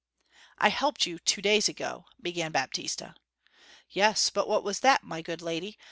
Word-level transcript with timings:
'I 0.57 0.69
helped 0.69 1.05
you 1.05 1.19
two 1.19 1.43
days 1.43 1.69
ago,' 1.69 2.05
began 2.19 2.51
Baptista. 2.51 3.13
'Yes 3.87 4.31
but 4.31 4.47
what 4.47 4.63
was 4.63 4.79
that, 4.79 5.03
my 5.03 5.21
good 5.21 5.43
lady? 5.43 5.77